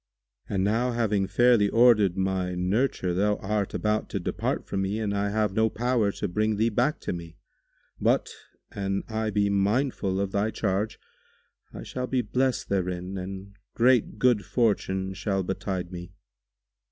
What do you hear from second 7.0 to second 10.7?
to me; but, an I be mindful of thy